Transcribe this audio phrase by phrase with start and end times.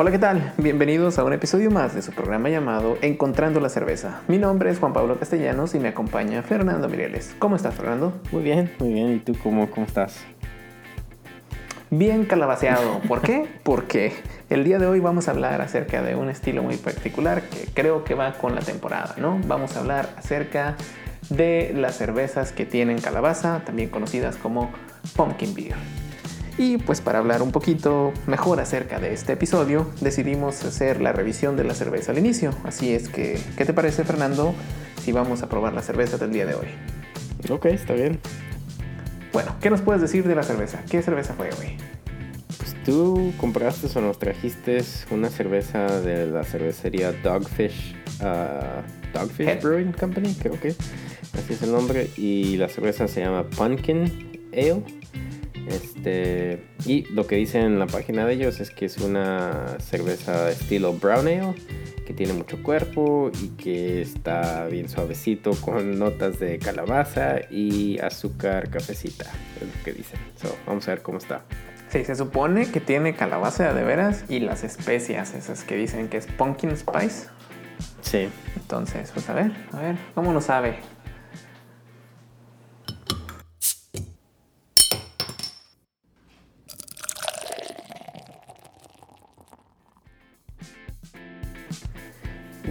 [0.00, 0.52] Hola, ¿qué tal?
[0.58, 4.20] Bienvenidos a un episodio más de su programa llamado Encontrando la Cerveza.
[4.28, 7.34] Mi nombre es Juan Pablo Castellanos y me acompaña Fernando Mireles.
[7.40, 8.12] ¿Cómo estás, Fernando?
[8.30, 9.14] Muy bien, muy bien.
[9.14, 10.24] ¿Y tú cómo, cómo estás?
[11.90, 13.00] Bien calabaceado.
[13.08, 13.48] ¿Por qué?
[13.64, 14.12] Porque
[14.50, 18.04] el día de hoy vamos a hablar acerca de un estilo muy particular que creo
[18.04, 19.40] que va con la temporada, ¿no?
[19.48, 20.76] Vamos a hablar acerca
[21.28, 24.70] de las cervezas que tienen calabaza, también conocidas como
[25.16, 26.07] pumpkin beer.
[26.58, 31.56] Y pues para hablar un poquito mejor acerca de este episodio, decidimos hacer la revisión
[31.56, 32.50] de la cerveza al inicio.
[32.64, 34.52] Así es que, ¿qué te parece Fernando
[35.00, 36.66] si vamos a probar la cerveza del día de hoy?
[37.48, 38.18] Ok, está bien.
[39.32, 40.82] Bueno, ¿qué nos puedes decir de la cerveza?
[40.90, 41.76] ¿Qué cerveza fue hoy?
[42.56, 49.92] Pues tú compraste o nos trajiste una cerveza de la cervecería Dogfish, uh, Dogfish Brewing
[49.92, 52.10] Company, creo que así es el nombre.
[52.16, 54.97] Y la cerveza se llama Pumpkin Ale.
[55.68, 60.50] Este, y lo que dicen en la página de ellos es que es una cerveza
[60.50, 61.54] estilo brown ale
[62.06, 68.70] que tiene mucho cuerpo y que está bien suavecito con notas de calabaza y azúcar
[68.70, 69.26] cafecita,
[69.60, 70.18] es lo que dicen.
[70.66, 71.44] vamos a ver cómo está.
[71.90, 76.16] Sí, se supone que tiene calabaza de veras y las especias, esas que dicen que
[76.16, 77.28] es pumpkin spice.
[78.00, 78.28] Sí.
[78.56, 80.76] Entonces, pues a ver, a ver, ¿cómo lo sabe?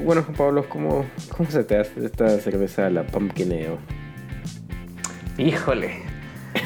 [0.08, 1.04] Bueno, Juan Pablo, ¿cómo,
[1.36, 3.78] ¿cómo se te hace esta cerveza, la Pumpkineo?
[5.38, 5.96] Híjole,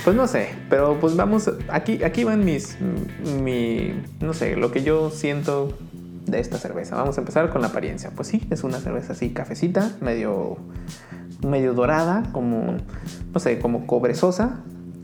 [0.03, 2.77] pues no sé, pero pues vamos, aquí, aquí van mis,
[3.41, 5.75] mi, no sé, lo que yo siento
[6.27, 6.95] de esta cerveza.
[6.97, 8.11] Vamos a empezar con la apariencia.
[8.15, 10.57] Pues sí, es una cerveza así cafecita, medio,
[11.43, 12.77] medio dorada, como,
[13.33, 14.59] no sé, como cobrezosa,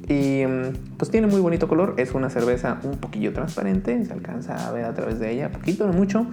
[0.07, 4.67] y mm, pues tiene muy bonito color, es una cerveza un poquillo transparente, se alcanza
[4.67, 6.25] a ver a través de ella, poquito, no mucho.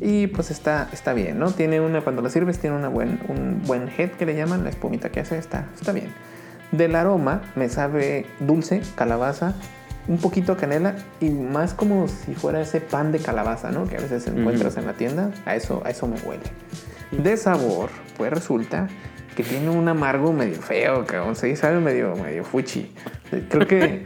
[0.00, 1.52] Y pues está, está bien, ¿no?
[1.52, 4.70] Tiene una, cuando la sirves, tiene una buen, un buen head que le llaman, la
[4.70, 6.08] espumita que hace, está, está bien.
[6.72, 9.54] Del aroma me sabe dulce, calabaza,
[10.08, 13.86] un poquito canela y más como si fuera ese pan de calabaza, ¿no?
[13.86, 16.42] Que a veces encuentras en la tienda, a eso, a eso me huele.
[17.12, 18.88] De sabor, pues resulta
[19.34, 21.36] que tiene un amargo medio feo, cabrón.
[21.36, 22.92] Sí, sabe medio, medio fuchi.
[23.48, 24.04] Creo que.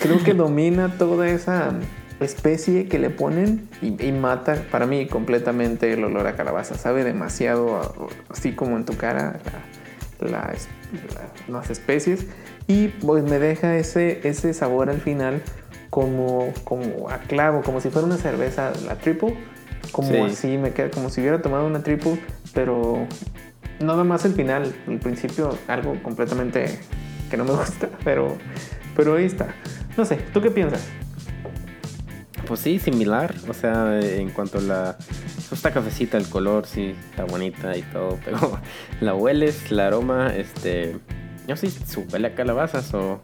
[0.00, 1.72] creo que domina toda esa
[2.20, 6.76] especie que le ponen y, mata para mí completamente el olor a calabaza.
[6.76, 9.40] Sabe demasiado así como en tu cara
[11.48, 12.26] las especies.
[12.66, 15.42] Y pues me deja ese, ese sabor al final
[15.90, 19.36] como, como a clavo, como si fuera una cerveza, la triple.
[19.92, 22.18] Como así, me queda como si hubiera tomado una triple,
[22.52, 23.06] pero
[23.80, 26.78] nada más el final, el principio, algo completamente
[27.30, 28.36] que no me gusta, pero,
[28.96, 29.54] pero ahí está.
[29.96, 30.88] No sé, ¿tú qué piensas?
[32.46, 34.98] Pues sí, similar, o sea, en cuanto a la...
[35.50, 38.58] Esta cafecita, el color, sí, está bonita y todo, pero
[39.00, 40.96] la hueles, el aroma, este...
[41.46, 41.72] Yo sí,
[42.10, 43.20] huele a calabaza, so,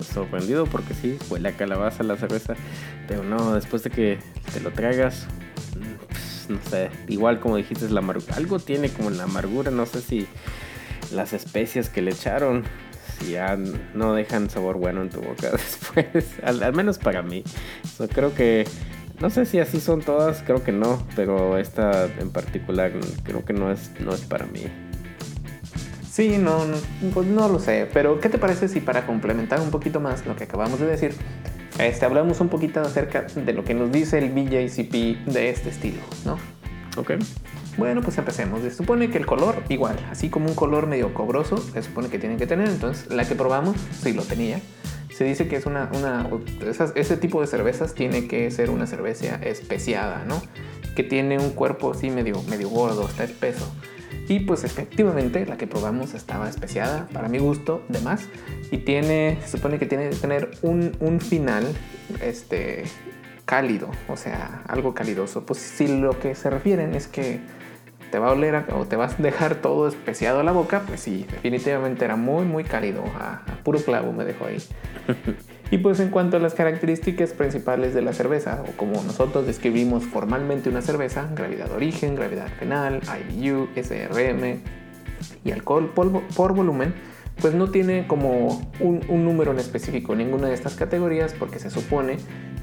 [0.00, 2.54] sorprendido porque sí, huele a calabaza la cerveza,
[3.08, 4.18] pero no, después de que
[4.52, 5.26] te lo tragas,
[6.52, 8.02] no sé, igual como dijiste, la
[8.36, 10.26] algo tiene como la amargura, no sé si
[11.12, 12.64] las especias que le echaron
[13.30, 13.56] ya
[13.94, 17.44] no dejan sabor bueno en tu boca después, al, menos para mí.
[18.12, 18.66] creo que,
[19.20, 22.92] no sé si así son todas, creo que no, pero esta en particular
[23.22, 24.64] creo que no es, no es para mí.
[26.10, 26.76] Sí, no, no,
[27.14, 30.36] pues no lo sé, pero ¿qué te parece si para complementar un poquito más lo
[30.36, 31.14] que acabamos de decir,
[31.78, 36.02] este, hablamos un poquito acerca de lo que nos dice el BJCP de este estilo,
[36.24, 36.38] ¿no?
[36.96, 37.12] Ok.
[37.78, 38.60] Bueno, pues empecemos.
[38.62, 42.18] Se supone que el color, igual, así como un color medio cobroso, se supone que
[42.18, 42.68] tienen que tener.
[42.68, 44.60] Entonces, la que probamos, sí lo tenía.
[45.14, 46.28] Se dice que es una, una
[46.94, 50.42] ese tipo de cervezas tiene que ser una cerveza especiada, ¿no?
[50.94, 53.70] Que tiene un cuerpo así medio, medio gordo, está espeso.
[54.28, 58.28] Y pues efectivamente la que probamos estaba especiada, para mi gusto, de más.
[58.70, 61.66] Y tiene, se supone que tiene que tener un, un final
[62.20, 62.84] este,
[63.44, 65.44] cálido, o sea, algo calidoso.
[65.44, 67.40] Pues si lo que se refieren es que
[68.10, 71.00] te va a oler o te vas a dejar todo especiado a la boca, pues
[71.00, 73.02] sí, definitivamente era muy, muy cálido.
[73.18, 74.58] A, puro clavo me dejó ahí.
[75.72, 80.04] y pues en cuanto a las características principales de la cerveza, o como nosotros describimos
[80.04, 84.60] formalmente una cerveza, gravedad de origen, gravedad final, IBU, SRM
[85.44, 86.94] y alcohol por volumen,
[87.40, 91.70] pues no tiene como un, un número en específico ninguna de estas categorías porque se
[91.70, 92.18] supone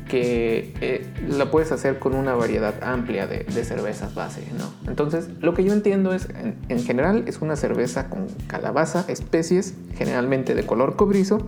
[0.09, 4.73] que eh, la puedes hacer con una variedad amplia de, cervezas base, ¿no?
[4.89, 6.27] Entonces, lo que yo entiendo es,
[6.67, 11.47] en, general, es una cerveza con calabaza, especies, generalmente de color cobrizo,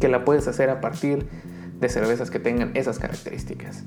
[0.00, 1.26] que la puedes hacer a partir
[1.80, 3.82] de cervezas que tengan esas características,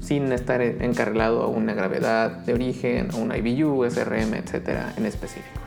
[0.00, 5.60] sin estar encarrilado a una gravedad de origen, a un IBU, SRM, etcétera, en específico.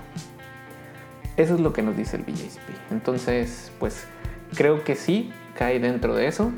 [1.37, 2.91] Eso es lo que nos dice el BJCP.
[2.91, 4.05] Entonces, pues
[4.55, 6.51] creo que sí cae dentro de eso.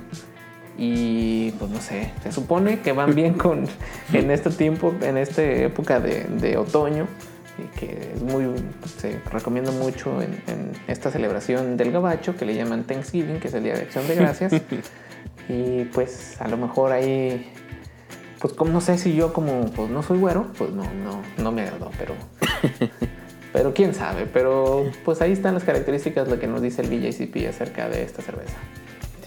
[0.78, 3.66] Y pues no sé, se supone que van bien con
[4.14, 7.06] en este tiempo, en esta época de otoño,
[7.80, 8.46] que es muy,
[8.98, 13.54] se recomienda mucho en, en, esta celebración del gabacho que le llaman Thanksgiving, que es
[13.54, 14.54] el Día de Acción de Gracias.
[15.50, 17.52] y pues a lo mejor ahí,
[18.40, 21.52] pues como no sé si yo como pues no soy güero, pues no, no, no
[21.52, 22.14] me agradó, pero...
[23.52, 27.50] Pero quién sabe, pero pues ahí están las características, lo que nos dice el BJCP
[27.50, 28.54] acerca de esta cerveza.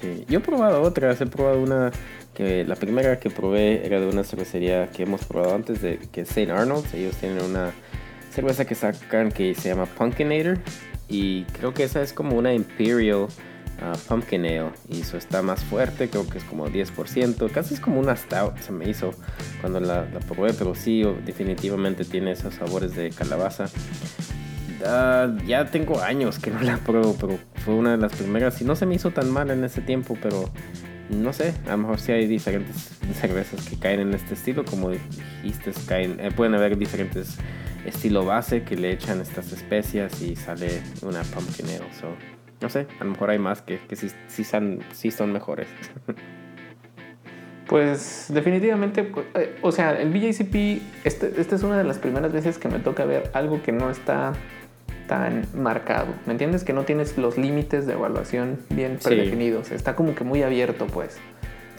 [0.00, 1.90] Sí, yo he probado otras, he probado una
[2.35, 6.23] que la primera que probé era de una cervecería que hemos probado antes, de, que
[6.23, 6.50] es St.
[6.50, 6.94] Arnold's.
[6.94, 7.73] Ellos tienen una
[8.32, 10.58] cerveza que sacan que se llama Pumpkinator
[11.08, 13.29] y creo que esa es como una Imperial
[13.82, 17.81] uh, Pumpkin Ale y eso está más fuerte, creo que es como 10%, casi es
[17.81, 19.12] como una stout se me hizo
[19.61, 23.67] cuando la, probé, pero sí, definitivamente tiene esos sabores de calabaza.
[24.81, 28.64] Uh, ya tengo años que no la pruebo, pero fue una de las primeras y
[28.64, 30.50] no se me hizo tan mal en ese tiempo, pero
[31.08, 32.90] no sé, a lo mejor sí hay diferentes
[33.20, 37.37] cervezas que caen en este estilo, como dijiste, caen, eh, pueden haber diferentes
[37.84, 41.93] estilo base que le echan estas especias y sale una pumpkin ale.
[42.00, 42.14] So,
[42.61, 45.69] no sé, a lo mejor hay más que, que sí, sí, son, sí son mejores.
[47.73, 52.58] Pues definitivamente, eh, o sea, el BJCP, este, esta es una de las primeras veces
[52.58, 54.35] que me toca ver algo que no está
[55.06, 56.08] tan marcado.
[56.26, 56.64] ¿Me entiendes?
[56.64, 59.69] Que no tienes los límites de evaluación bien predefinidos.
[59.69, 59.75] Sí.
[59.75, 61.19] Está como que muy abierto, pues.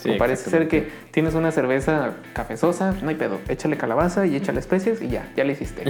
[0.04, 4.60] Sí, parece ser que tienes una cerveza cafezosa, no hay pedo, échale calabaza y échale
[4.60, 5.84] especias y ya, ya le hiciste.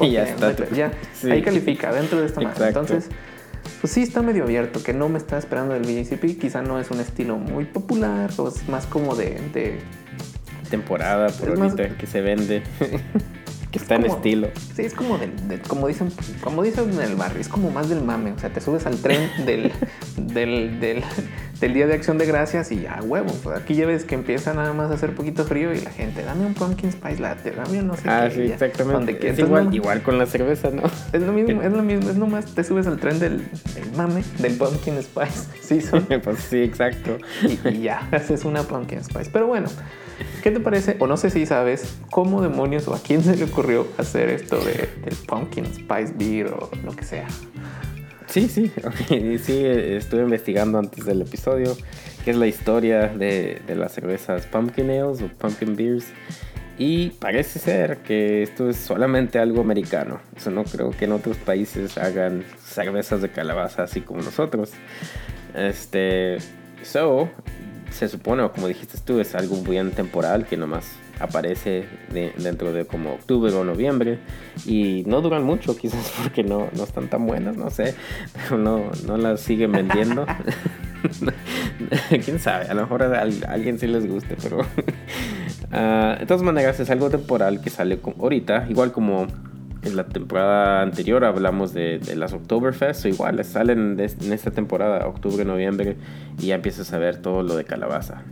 [0.00, 0.52] Ya, ya está.
[0.52, 1.30] No ya, sí.
[1.30, 2.66] Ahí califica dentro de esta marca.
[2.66, 3.08] Entonces,
[3.80, 6.40] pues sí está medio abierto, que no me está esperando el BJCP.
[6.40, 9.38] Quizá no es un estilo muy popular, o es más como de...
[9.52, 9.78] de
[10.70, 11.96] temporada por ahorita más...
[11.96, 12.62] que se vende.
[13.70, 14.48] que está como, en estilo.
[14.74, 16.10] Sí, es como de, de, como dicen,
[16.42, 18.32] como dicen en el barrio, es como más del mame.
[18.32, 19.72] O sea, te subes al tren del,
[20.16, 21.02] del, del,
[21.60, 23.32] del, Día de Acción de Gracias y ya, huevo.
[23.42, 26.22] Pues aquí ya ves que empieza nada más a hacer poquito frío y la gente,
[26.22, 28.34] dame un pumpkin spice latte, dame un no sé ah, qué.
[28.34, 29.28] sí, ya, exactamente.
[29.28, 30.82] Es igual, no, igual con la cerveza, ¿no?
[31.12, 33.38] Es lo mismo, es lo mismo, es nomás te subes al tren del,
[33.74, 36.06] del mame, del pumpkin spice season.
[36.24, 37.18] pues sí, exacto.
[37.42, 39.30] Y, y ya, haces una pumpkin spice.
[39.32, 39.68] Pero bueno.
[40.42, 40.96] ¿Qué te parece?
[40.98, 44.56] O no sé si sabes cómo demonios o a quién se le ocurrió hacer esto
[44.58, 47.28] de, del pumpkin spice beer o lo que sea.
[48.28, 48.70] Sí, sí,
[49.38, 51.76] sí, estuve investigando antes del episodio
[52.24, 56.06] qué es la historia de, de las cervezas pumpkin ales o pumpkin beers.
[56.78, 60.20] Y parece ser que esto es solamente algo americano.
[60.36, 64.70] O sea, no creo que en otros países hagan cervezas de calabaza así como nosotros.
[65.54, 66.36] Este,
[66.84, 67.28] so,
[67.90, 70.84] se supone, o como dijiste tú, es algo bien temporal que nomás
[71.20, 74.18] aparece de, dentro de como octubre o noviembre.
[74.66, 77.94] Y no duran mucho, quizás porque no, no están tan buenas, no sé,
[78.50, 80.26] no, no las siguen vendiendo.
[82.24, 86.80] Quién sabe, a lo mejor a alguien sí les guste, pero uh, de todas maneras
[86.80, 89.26] es algo temporal que sale ahorita, igual como
[89.88, 95.44] en la temporada anterior hablamos de, las Oktoberfest, o igual salen en esta temporada, octubre,
[95.44, 95.96] noviembre,
[96.38, 98.22] y ya empiezas a ver todo lo de calabaza.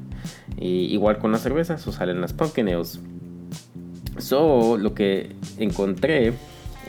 [0.56, 3.00] Y igual con las cervezas, o salen las pumpkin ales.
[4.18, 6.32] So, lo que encontré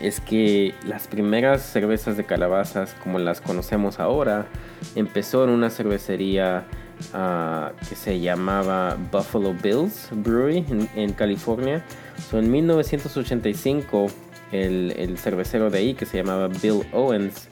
[0.02, 4.46] es que las primeras cervezas de calabazas, como las conocemos ahora,
[4.94, 6.64] empezó en una cervecería
[7.12, 11.84] uh, que se llamaba Buffalo Bills Brewery en, en California.
[12.30, 14.08] So, en 1985
[14.52, 17.48] el, el, cervecero de ahí que se llamaba Bill Owens.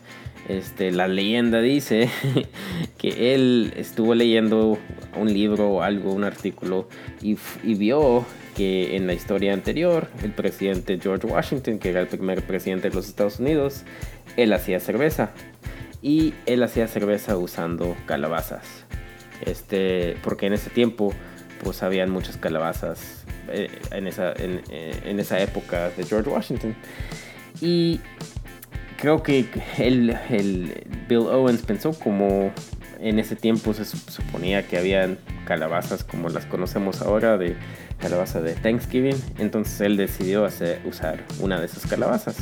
[0.49, 2.09] Este, la leyenda dice
[2.99, 4.79] que él estuvo leyendo
[5.17, 6.89] un libro o algo, un artículo,
[7.21, 8.25] y, y, vio
[8.55, 12.95] que en la historia anterior, el presidente George Washington, que era el primer presidente de
[12.95, 13.83] los Estados Unidos,
[14.37, 15.31] él hacía cerveza.
[16.01, 18.85] Y él hacía cerveza usando calabazas.
[19.45, 21.13] Este, porque en ese tiempo,
[21.65, 26.75] pues habían muchas calabazas eh, en, esa, eh, en, esa época de George Washington.
[27.61, 28.01] Y
[28.97, 29.47] creo que
[29.79, 32.53] el, el Bill Owens pensó como
[33.01, 37.57] en ese tiempo se suponía que habían calabazas como las conocemos ahora de
[37.99, 42.37] calabaza de Thanksgiving entonces él decidió hacer, usar una de esas calabazas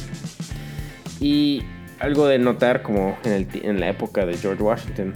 [1.21, 1.63] y
[1.99, 5.13] algo de notar como en, el, en la época de George Washington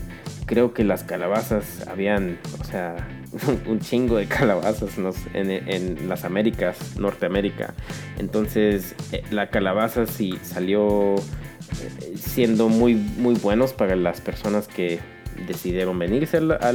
[0.47, 2.97] creo que las calabazas habían o sea
[3.67, 4.99] un chingo de calabazas
[5.35, 7.75] en, en, las Américas, Norteamérica.
[8.19, 15.01] Entonces eh, la calabaza sí salió eh, siendo muy, muy buenos para las personas que
[15.47, 16.73] decidieron venirse a,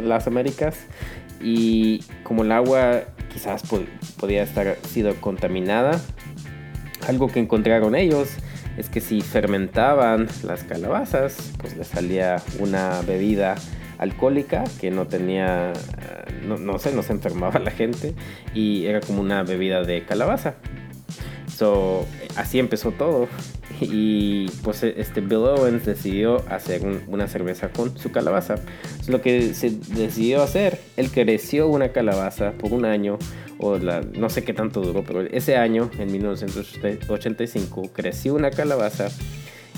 [0.00, 0.76] las Américas
[1.40, 3.62] y como el agua quizás
[4.18, 6.00] podía estar sido contaminada,
[7.08, 8.30] algo que encontraron ellos
[8.76, 13.56] es que si fermentaban las calabazas, pues le salía una bebida
[13.98, 18.14] alcohólica que no tenía, eh, no, sé, no se enfermaba la gente
[18.54, 20.54] y era como una bebida de calabaza.
[21.54, 23.28] So, así empezó todo.
[23.80, 28.56] Y pues este Bill Owens decidió hacer una cerveza con su calabaza.
[29.00, 30.78] Es lo que se decidió hacer.
[30.96, 33.18] Él creció una calabaza por un año,
[33.58, 39.08] o la, no sé qué tanto duró, pero ese año, en 1985, creció una calabaza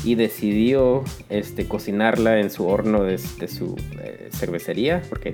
[0.05, 5.33] y decidió este, cocinarla en su horno de, su eh, cervecería, porque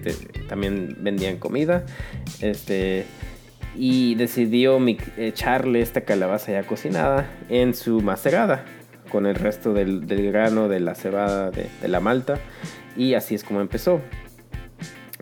[0.49, 1.85] también vendían comida.
[2.40, 3.04] Este,
[3.75, 4.78] y decidió
[5.16, 8.64] echarle esta calabaza ya cocinada en su macerada
[9.11, 12.38] con el resto del, grano de la cebada de, la malta
[12.97, 14.00] y así es como empezó.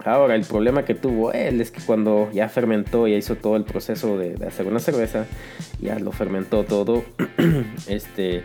[0.05, 3.65] Ahora, el problema que tuvo él es que cuando ya fermentó, ya hizo todo el
[3.65, 5.27] proceso de, hacer una cerveza,
[5.81, 7.05] ya lo fermentó todo,
[7.87, 8.43] este,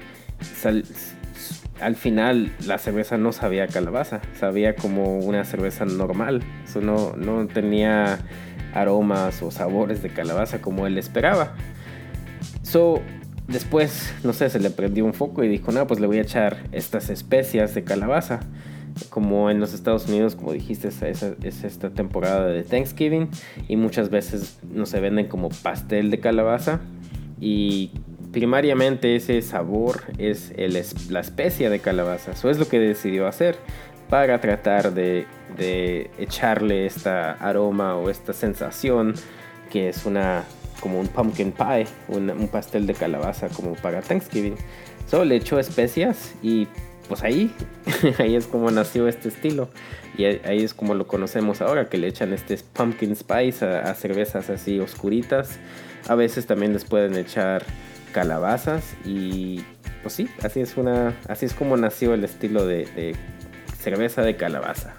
[1.82, 7.48] al final la cerveza no sabía calabaza, sabía como una cerveza normal, eso no, no
[7.48, 8.20] tenía
[8.74, 11.54] aromas o sabores de calabaza como él esperaba.
[12.62, 13.02] So,
[13.48, 16.22] después, no sé, se le prendió un foco y dijo, no, pues le voy a
[16.22, 18.42] echar estas especias de calabaza.
[19.10, 23.30] Como en los Estados Unidos, como dijiste, es, es esta temporada de Thanksgiving
[23.68, 26.80] y muchas veces no se venden como pastel de calabaza.
[27.42, 27.92] Y
[28.36, 30.52] primariamente ese sabor es
[31.10, 32.32] la especia de calabaza.
[32.34, 33.56] Eso es lo que decidió hacer
[34.10, 35.26] para tratar de,
[36.20, 39.14] echarle esta aroma o esta sensación
[39.72, 40.44] que es una
[40.82, 44.56] como un pumpkin pie, un, pastel de calabaza como para Thanksgiving.
[45.10, 46.68] Solo le echó especias y
[47.08, 47.56] pues ahí,
[48.20, 49.70] ahí es como nació este estilo.
[50.18, 54.50] Y ahí es como lo conocemos ahora, que le echan este pumpkin spice a, cervezas
[54.50, 55.58] así oscuritas.
[56.10, 57.64] A veces también les pueden echar
[58.16, 59.66] calabazas y
[60.02, 63.14] pues sí, así es una, así es como nació el estilo de
[63.78, 64.96] cerveza de calabaza.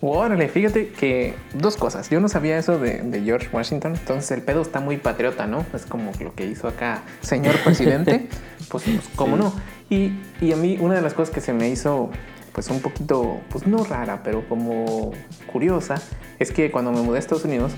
[0.00, 2.08] Órale, fíjate que dos cosas.
[2.08, 5.64] Yo no sabía eso de, George Washington, entonces el pedo está muy patriota, ¿no?
[5.74, 8.28] Es como lo que hizo acá señor presidente,
[8.68, 9.52] pues, pues, cómo no.
[9.90, 12.10] Y, y, a mí una de las cosas que se me hizo
[12.52, 15.12] pues un poquito, pues no rara, pero como
[15.50, 15.96] curiosa,
[16.38, 17.72] es que cuando me mudé a Estados Unidos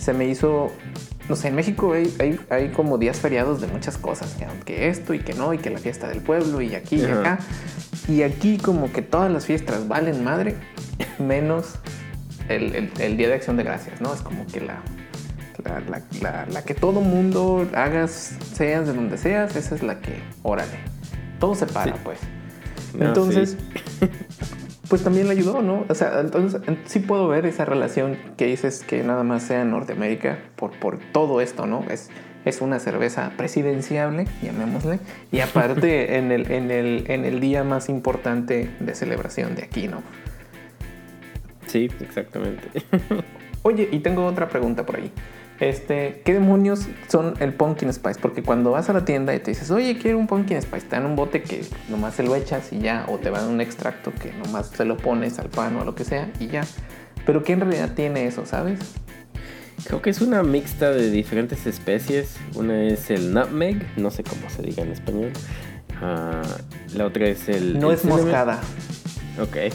[0.00, 0.72] se me hizo
[1.30, 5.20] no sé, en México hay, hay, como días feriados de muchas cosas, que esto y
[5.20, 7.38] que no, y que la fiesta del pueblo y aquí y acá.
[8.08, 10.56] Y aquí como que todas las fiestas valen madre,
[11.20, 11.76] menos
[12.48, 14.12] el, Día de Acción de Gracias, ¿no?
[14.12, 14.82] Es como que la,
[16.50, 20.80] la, que todo mundo hagas, seas de donde seas, esa es la que, órale,
[21.38, 22.18] todo se para, pues.
[22.98, 23.56] Entonces,
[24.90, 25.86] pues también le ayudó, ¿no?
[25.88, 29.70] O sea, entonces sí puedo ver esa relación que dices que nada más sea en
[29.70, 31.84] Norteamérica por, por todo esto, ¿no?
[31.88, 32.10] Es,
[32.44, 34.98] es una cerveza presidenciable, llamémosle,
[35.30, 39.86] y aparte en, el, en, el, en el día más importante de celebración de aquí,
[39.86, 40.02] ¿no?
[41.68, 42.68] Sí, exactamente.
[43.62, 45.12] Oye, y tengo otra pregunta por ahí.
[45.60, 48.18] Este, ¿qué demonios son el pumpkin spice?
[48.18, 50.96] Porque cuando vas a la tienda y te dices, oye, quiero un pumpkin spice, te
[50.96, 54.10] dan un bote que nomás se lo echas y ya, o te van un extracto
[54.12, 56.62] que nomás se lo pones al pan o a lo que sea y ya.
[57.26, 58.80] Pero ¿qué en realidad tiene eso, sabes?
[59.84, 62.36] Creo que es una mixta de diferentes especies.
[62.54, 65.32] Una es el nutmeg, no sé cómo se diga en español.
[66.02, 66.42] Ah,
[66.94, 67.78] la otra es el.
[67.78, 68.60] No es moscada.
[69.40, 69.72] Ok.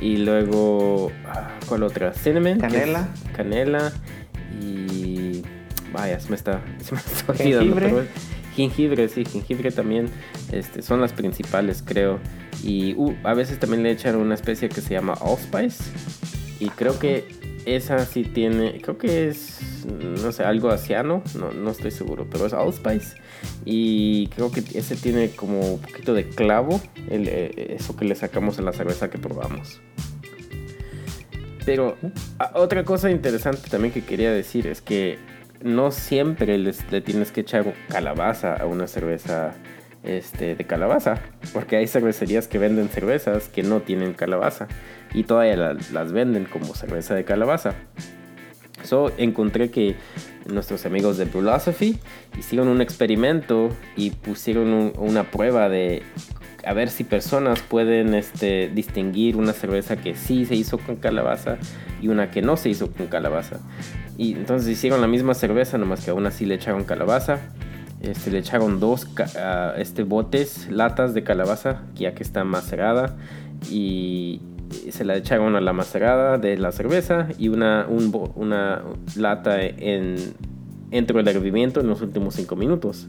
[0.00, 2.12] Y luego, ah, ¿cuál otra?
[2.12, 2.58] Cinnamon.
[2.58, 3.08] Canela.
[3.36, 3.92] Canela.
[5.92, 8.08] Vaya, se me está, se me está Jengibre.
[8.54, 10.08] jengibre, sí, jengibre también.
[10.50, 12.18] Este, son las principales, creo.
[12.62, 15.84] Y uh, a veces también le echan una especie que se llama allspice.
[16.60, 17.26] Y creo que
[17.64, 19.60] esa sí tiene, creo que es,
[20.22, 23.16] no sé, algo asiano, no, no estoy seguro, pero es allspice.
[23.64, 28.14] Y creo que ese tiene como un poquito de clavo, el, eh, eso que le
[28.14, 29.80] sacamos en la cerveza que probamos.
[31.64, 31.96] Pero
[32.54, 35.18] otra cosa interesante también que quería decir es que
[35.64, 39.54] no siempre le tienes que echar calabaza a una cerveza
[40.02, 41.20] este, de calabaza,
[41.52, 44.66] porque hay cervecerías que venden cervezas que no tienen calabaza
[45.14, 47.74] y todavía las venden como cerveza de calabaza.
[48.82, 49.94] So, encontré que
[50.46, 52.00] nuestros amigos de Philosophy
[52.36, 56.02] hicieron un experimento y pusieron una prueba de
[56.64, 61.58] a ver si personas pueden este, distinguir una cerveza que sí se hizo con calabaza
[62.00, 63.60] y una que no se hizo con calabaza.
[64.18, 67.40] Y entonces hicieron la misma cerveza, nomás que aún así le echaron calabaza.
[68.00, 69.06] Este, le echaron dos
[69.76, 73.16] este, botes, latas de calabaza, ya que está macerada.
[73.70, 74.40] y
[74.90, 78.82] se la echaron a la macerada de la cerveza y una, una
[79.16, 80.16] lata en,
[80.90, 83.08] dentro del hervimiento en los últimos 5 minutos.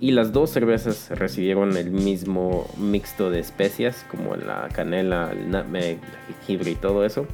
[0.00, 5.98] Y las dos cervezas recibieron el mismo mixto de especias, como la canela, el nutmeg,
[6.28, 7.26] el jengibre y todo eso.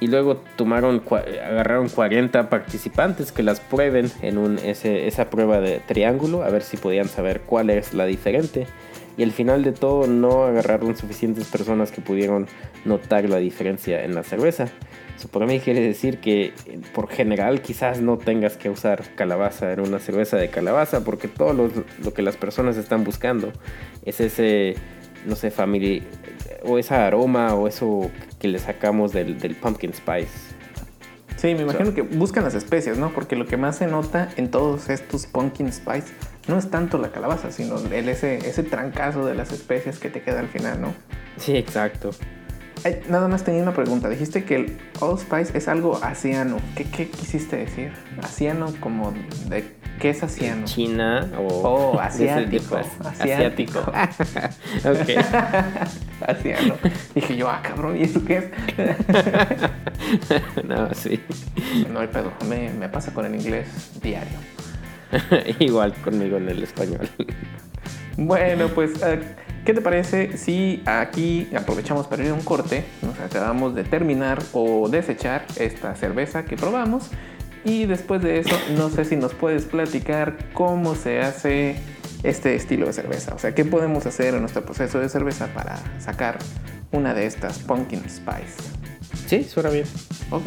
[0.00, 1.02] Y luego tomaron,
[1.44, 6.62] agarraron 40 participantes que las prueben en un, ese, esa prueba de triángulo, a ver
[6.62, 8.66] si podían saber cuál es la diferente.
[9.16, 12.46] Y al final de todo no agarraron suficientes personas que pudieron
[12.84, 14.68] notar la diferencia en la cerveza.
[15.16, 16.52] Eso para mí quiere decir que
[16.94, 21.52] por general quizás no tengas que usar calabaza en una cerveza de calabaza porque todo
[21.52, 21.68] lo,
[22.04, 23.52] lo que las personas están buscando
[24.04, 24.76] es ese,
[25.26, 26.04] no sé, family
[26.64, 30.56] o esa aroma o eso que le sacamos del, del pumpkin spice.
[31.36, 33.10] Sí, me imagino que buscan las especias, ¿no?
[33.10, 36.12] Porque lo que más se nota en todos estos pumpkin spice
[36.48, 40.22] no es tanto la calabaza, sino el, ese, ese trancazo de las especias que te
[40.22, 40.94] queda al final, ¿no?
[41.36, 42.10] Sí, exacto.
[43.08, 44.08] Nada más tenía una pregunta.
[44.08, 46.58] Dijiste que el Allspice es algo asiano.
[46.76, 47.92] ¿Qué, ¿Qué, quisiste decir?
[48.22, 49.12] Asiano como
[49.48, 49.64] de
[49.98, 50.64] qué es asiano.
[50.64, 52.76] China o oh, asiático.
[52.76, 53.80] asiático.
[53.80, 55.10] ok.
[56.26, 56.74] asiano.
[57.14, 60.64] Dije yo, ah, cabrón, ¿y eso qué es?
[60.64, 61.20] no, sí.
[61.90, 62.32] No hay pedo.
[62.48, 63.68] Me, me pasa con el inglés
[64.00, 64.38] diario.
[65.58, 67.08] Igual conmigo en el español.
[68.16, 69.20] bueno, pues, eh,
[69.64, 72.84] ¿qué te parece si aquí aprovechamos para ir a un corte?
[73.02, 77.10] Nos acabamos de terminar o desechar esta cerveza que probamos.
[77.64, 81.76] Y después de eso, no sé si nos puedes platicar cómo se hace
[82.22, 83.34] este estilo de cerveza.
[83.34, 86.38] O sea, ¿qué podemos hacer en nuestro proceso de cerveza para sacar
[86.92, 88.56] una de estas pumpkin spice?
[89.26, 89.86] Sí, suena bien.
[90.30, 90.46] Ok.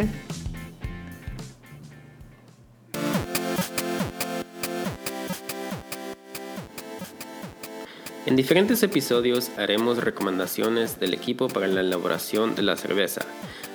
[8.27, 13.21] En diferentes episodios haremos recomendaciones del equipo para la elaboración de la cerveza.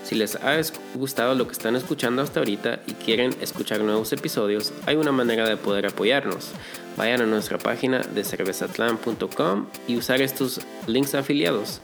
[0.04, 0.60] Si les ha
[0.94, 5.48] gustado lo que están escuchando hasta ahorita y quieren escuchar nuevos episodios, hay una manera
[5.48, 6.52] de poder apoyarnos.
[6.96, 11.80] Vayan a nuestra página de cervezatlan.com y usar estos links afiliados.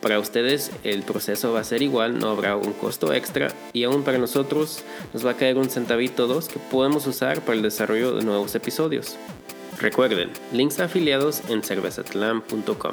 [0.00, 4.02] Para ustedes el proceso va a ser igual, no habrá un costo extra y aún
[4.02, 4.82] para nosotros
[5.14, 8.56] nos va a caer un centavito dos que podemos usar para el desarrollo de nuevos
[8.56, 9.16] episodios.
[9.80, 12.92] Recuerden, links afiliados en cervezatlan.com.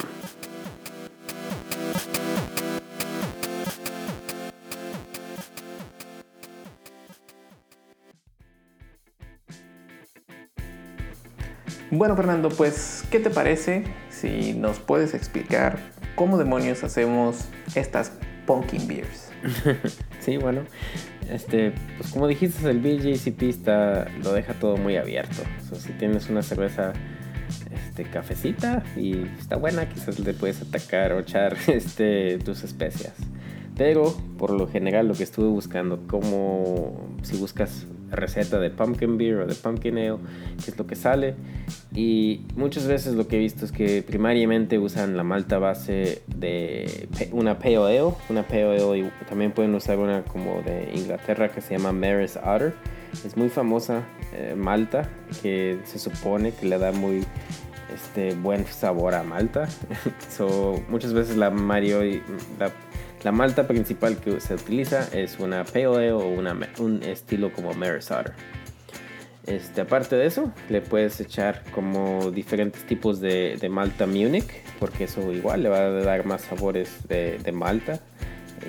[11.90, 15.78] Bueno, Fernando, pues, ¿qué te parece si nos puedes explicar
[16.14, 18.12] cómo demonios hacemos estas
[18.46, 19.30] pumpkin beers?
[20.20, 20.62] sí, bueno,
[21.30, 25.42] este, pues como dijiste, el BJCP está, lo deja todo muy abierto.
[25.74, 26.92] si tienes una cerveza
[27.72, 33.14] este, cafecita y está buena, quizás le puedes atacar o echar este, tus especias.
[33.76, 39.38] Pero por lo general lo que estuve buscando, como si buscas receta de pumpkin beer
[39.40, 40.18] o de pumpkin ale,
[40.64, 41.34] que es lo que sale.
[41.94, 47.08] Y muchas veces lo que he visto es que primariamente usan la malta base de
[47.32, 51.60] una pale ale, una pale ale y también pueden usar una como de Inglaterra que
[51.60, 52.74] se llama Maris Otter.
[53.24, 54.02] Es muy famosa
[54.34, 55.08] eh, malta
[55.42, 57.24] que se supone que le da muy
[57.94, 59.68] este buen sabor a malta.
[60.30, 62.00] so, muchas veces la Mario
[62.58, 62.70] la
[63.26, 68.12] la malta principal que se utiliza es una Pale Ale o un estilo como Maris
[68.12, 68.34] Otter.
[69.48, 74.46] Este, aparte de eso, le puedes echar como diferentes tipos de, malta Munich,
[74.78, 77.98] porque eso igual le va a dar más sabores de, malta.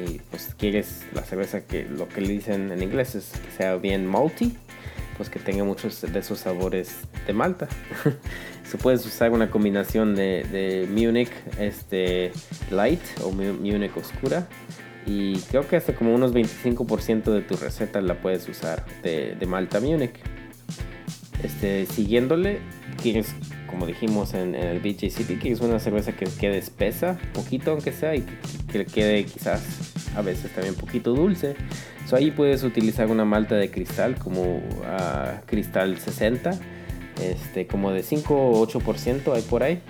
[0.04, 3.76] Y pues quieres la cerveza que lo que le dicen en inglés es que sea
[3.76, 4.58] bien malty,
[5.18, 6.96] pues que tenga muchos de esos sabores
[7.28, 7.68] de malta.
[8.70, 12.34] Se puedes usar una combinación de, de Munich este,
[12.70, 14.48] Light o Munich Oscura.
[15.06, 19.46] Y creo que hasta como unos 25% de tu receta la puedes usar de, de
[19.46, 20.20] Malta Munich.
[21.44, 22.60] Este, siguiéndole,
[23.02, 23.34] quieres,
[23.70, 28.16] como dijimos en, el BJCP, que es una cerveza que quede espesa, poquito aunque sea,
[28.16, 28.26] y
[28.70, 31.56] que, quede quizás a veces también poquito dulce.
[32.06, 36.60] So, ahí puedes utilizar una malta de cristal como ah, cristal 60
[37.22, 39.82] este, como de 5 o 8% hay por ahí.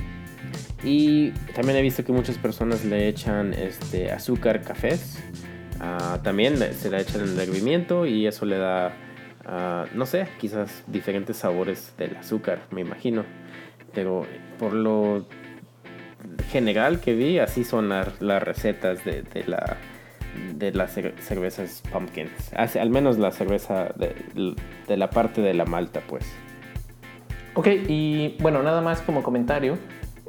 [0.84, 5.18] Y también he visto que muchas personas le echan este, azúcar cafés.
[5.80, 8.94] Ah, también se le echan en el hervimiento y eso le da,
[9.46, 13.26] ah, no sé, quizás diferentes sabores del azúcar, me imagino.
[13.94, 14.26] Pero
[14.60, 15.26] por lo
[16.52, 19.78] general que vi, así son las recetas de, la,
[20.56, 22.54] de las cervezas pumpkins.
[22.54, 24.16] Al menos la cerveza de,
[24.88, 26.26] de la parte de la malta, pues.
[27.58, 29.80] Ok, y bueno, nada más como comentario,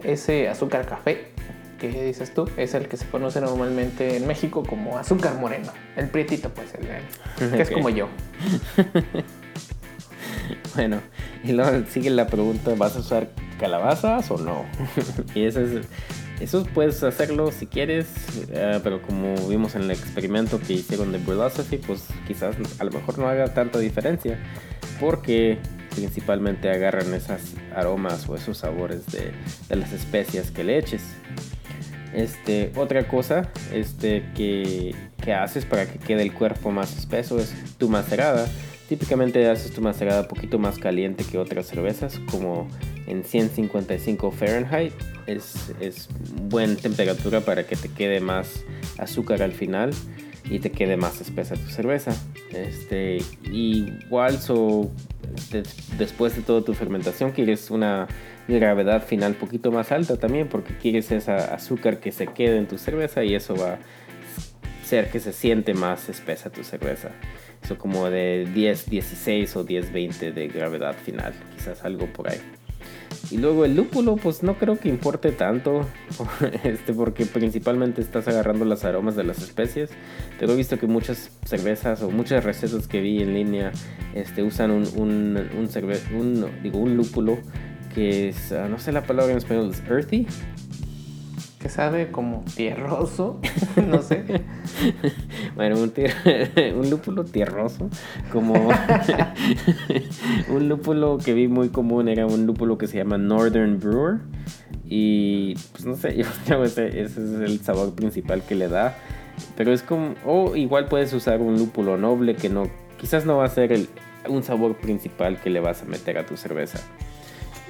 [0.02, 1.26] ese azúcar café
[1.78, 5.70] que dices tú, es el que se conoce normalmente en México como azúcar moreno.
[5.94, 8.08] El prietito, pues, el, que es como yo.
[10.74, 11.02] bueno,
[11.44, 13.28] y luego sigue la pregunta, ¿vas a usar
[13.60, 14.64] calabazas o no?
[15.34, 15.86] y eso es...
[16.40, 18.06] Eso puedes hacerlo si quieres,
[18.52, 22.92] eh, pero como vimos en el experimento que hicieron de Philosophy, pues quizás a lo
[22.92, 24.38] mejor no haga tanta diferencia,
[25.00, 25.58] porque
[25.94, 29.32] principalmente agarran esos aromas o esos sabores de,
[29.74, 31.02] las especias que le eches.
[32.14, 34.94] Este, otra cosa este, que,
[35.32, 38.48] haces para que quede el cuerpo más espeso es tu macerada.
[38.88, 42.66] Típicamente haces tu macerada un poquito más caliente que otras cervezas, como
[43.06, 44.94] en 155 Fahrenheit.
[45.26, 46.08] Es
[46.44, 48.64] buena temperatura para que te quede más
[48.96, 49.90] azúcar al final
[50.50, 52.12] y te quede más espesa tu cerveza.
[52.52, 53.18] Este,
[53.52, 54.90] igual, so,
[55.98, 58.06] después de toda tu fermentación, quieres una
[58.46, 62.78] gravedad final poquito más alta también, porque quieres esa azúcar que se quede en tu
[62.78, 63.78] cerveza y eso va a
[64.84, 67.10] ser que se siente más espesa tu cerveza.
[67.62, 72.40] Eso como de 10, 16 o 10, 20 de gravedad final, quizás algo por ahí.
[73.30, 75.86] Y luego el lúpulo, pues no creo que importe tanto,
[76.64, 79.90] este, porque principalmente estás agarrando los aromas de las especies.
[80.38, 83.72] Pero he visto que muchas cervezas o muchas recetas que vi en línea
[84.14, 87.38] este, usan un, un, un, lúpulo
[87.94, 90.26] que es, ah, no sé la palabra en español, es earthy
[91.58, 93.40] que sabe como tierroso,
[93.86, 94.24] no sé.
[95.56, 95.92] bueno, un,
[96.76, 97.90] un lúpulo tierroso,
[98.32, 98.54] como
[100.48, 104.20] un lúpulo que vi muy común era un lúpulo que se llama Northern Brewer.
[104.90, 108.96] Y pues no sé, yo creo ese, ese es el sabor principal que le da.
[109.56, 112.64] Pero es como, o igual puedes usar un lúpulo noble que no,
[112.98, 113.88] quizás no va a ser el,
[114.28, 116.80] un sabor principal que le vas a meter a tu cerveza.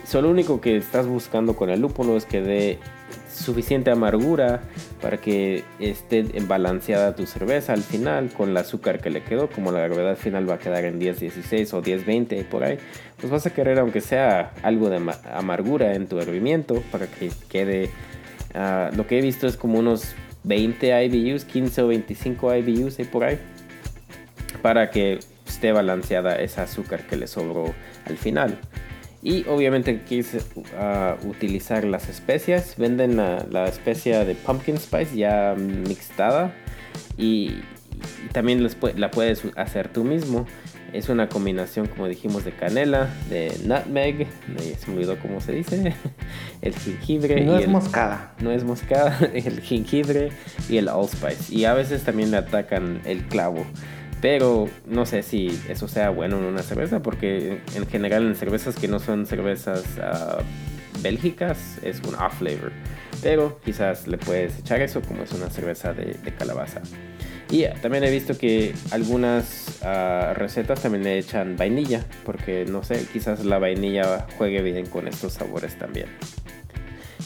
[0.04, 2.78] Solo lo único que estás buscando con el lúpulo es que dé
[3.38, 4.60] suficiente amargura
[5.00, 9.72] para que esté balanceada tu cerveza al final con el azúcar que le quedó, como
[9.72, 12.78] la gravedad final va a quedar en 10-16 o 10-20 por ahí,
[13.18, 15.00] pues vas a querer aunque sea algo de
[15.32, 17.90] amargura en tu hervimiento para que quede,
[18.54, 23.04] ah, lo que he visto es como unos 20 IBUs, 15 o 25 IBUs ahí
[23.04, 23.38] por ahí,
[24.62, 27.74] para que esté balanceada ese azúcar que le sobró
[28.06, 28.58] al final.
[29.22, 32.76] Y obviamente quise uh, utilizar las especias.
[32.76, 36.54] Venden la, la, especia de pumpkin spice ya mixtada.
[37.16, 37.60] Y,
[38.32, 40.46] también la puedes hacer tú mismo.
[40.92, 44.26] Es una combinación, como dijimos, de canela, de nutmeg,
[44.78, 45.92] se me olvidó cómo se dice,
[46.62, 47.44] el jengibre.
[47.44, 48.34] No es moscada.
[48.40, 50.30] No es moscada, el jengibre
[50.68, 51.54] y el allspice.
[51.54, 53.66] Y a veces también le atacan el clavo.
[54.20, 58.74] Pero no sé si eso sea bueno en una cerveza, porque en general en cervezas
[58.76, 60.42] que no son cervezas uh,
[61.02, 62.72] bélgicas es un off flavor.
[63.22, 66.82] Pero quizás le puedes echar eso como es una cerveza de, calabaza.
[67.50, 73.06] Y también he visto que algunas uh, recetas también le echan vainilla, porque no sé,
[73.12, 76.08] quizás la vainilla juegue bien con estos sabores también.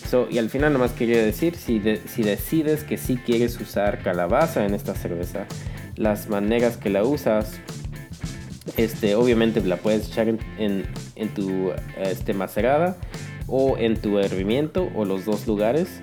[0.09, 4.65] So, y al final nomás quería decir, si, si decides que sí quieres usar calabaza
[4.65, 5.47] en esta cerveza,
[6.03, 7.61] las maneras que la usas.
[8.77, 10.39] Este, obviamente la puedes echar en,
[11.17, 12.97] en, tu este, macerada
[13.47, 16.03] o en tu hervimiento o los dos lugares.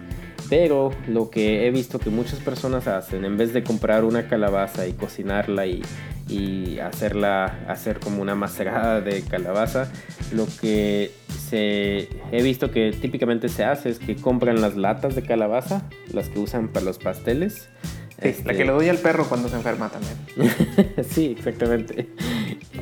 [0.50, 4.88] Pero lo que he visto que muchas personas hacen, en vez de comprar una calabaza
[4.88, 5.84] y cocinarla y,
[6.30, 9.92] y hacerla, hacer como una macerada de calabaza,
[10.32, 11.12] lo que
[11.50, 16.30] se, he visto que típicamente se hace es que compran las latas de calabaza, las
[16.30, 17.70] que usan para los pasteles,
[18.22, 20.54] la que le doy al perro cuando se enferma también.
[21.10, 22.10] sí, exactamente.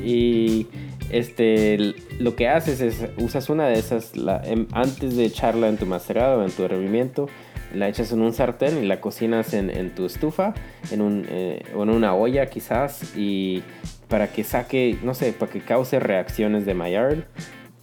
[0.03, 0.67] Y
[1.09, 4.11] este, lo que haces es, usas una de esas,
[4.43, 7.29] em, antes de echarla en tu macerado o en tu hervimiento,
[7.73, 10.53] la echas en un sartén y la cocinas en, tu estufa,
[10.91, 13.63] en, un, eh, en una olla quizás, y
[14.07, 17.23] para que saque, no sé, para que cause reacciones de Maillard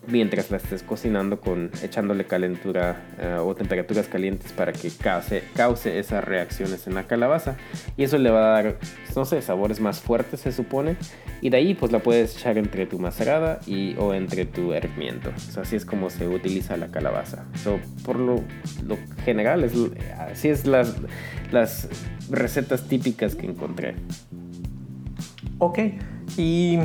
[0.07, 5.99] mientras la estés cocinando con echándole calentura eh, o temperaturas calientes para que cause, cause
[5.99, 7.57] esas reacciones en la calabaza.
[7.97, 8.77] Y eso le va a dar
[9.17, 10.97] no sé sabores más fuertes se supone.
[11.41, 15.31] Y de ahí pues la puedes echar entre tu macerada y o entre tu hervimiento.
[15.61, 17.45] Así es como se utiliza la calabaza.
[18.05, 18.37] Por lo,
[18.87, 19.73] lo, general es,
[20.19, 20.97] así es las,
[21.53, 21.89] las
[22.31, 23.95] recetas típicas que encontré.
[25.59, 25.79] Ok.
[26.37, 26.79] Y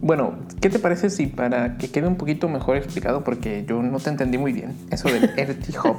[0.00, 3.98] bueno, ¿qué te parece si para que quede un poquito mejor explicado, porque yo no
[3.98, 5.96] te entendí muy bien, eso del Earthy Hop,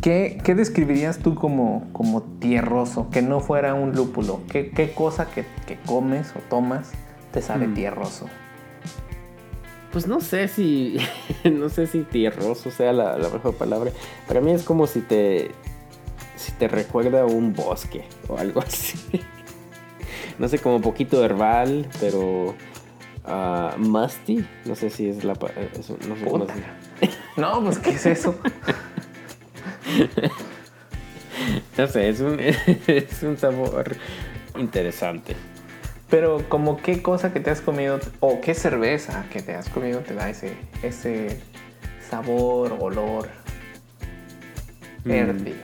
[0.00, 4.40] ¿qué, ¿qué, describirías tú como, como tierroso, que no fuera un lúpulo?
[4.50, 6.90] ¿Qué, qué cosa que, que, comes o tomas
[7.32, 7.74] te sabe mm.
[7.74, 8.26] tierroso?
[9.92, 10.98] pues no sé si,
[11.44, 13.90] no sé si tierroso sea la, la, mejor palabra.
[14.26, 15.50] Para mí es como si te,
[16.36, 18.98] si te recuerda un bosque o algo así.
[20.38, 22.54] No sé, como poquito herbal, pero
[23.26, 24.44] uh, musty.
[24.64, 26.46] No sé si es la, es, no sé cómo
[27.36, 28.34] No, pues qué es eso.
[31.78, 33.96] no sé, es un, es un sabor
[34.56, 35.36] interesante.
[36.10, 40.00] Pero como qué cosa que te has comido o qué cerveza que te has comido
[40.00, 41.40] te da ese, ese
[42.08, 43.28] sabor, olor
[45.04, 45.54] verde.